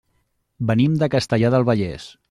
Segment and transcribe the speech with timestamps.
[0.71, 2.13] Venim de Castellar del Vallès.